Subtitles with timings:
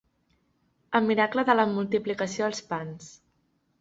[0.99, 3.13] El miracle de la multiplicació dels pans.